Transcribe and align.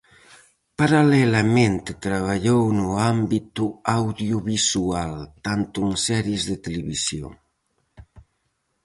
Paralelamente 0.79 1.91
traballou 2.05 2.61
no 2.79 2.89
ámbito 3.13 3.63
audiovisual, 3.99 5.13
tanto 5.45 5.77
en 5.87 5.93
series 6.07 6.41
de 6.49 6.55
televisión. 6.65 7.33